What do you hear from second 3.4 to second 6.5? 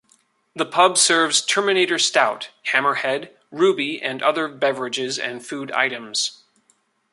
Ruby and other beverages and food items.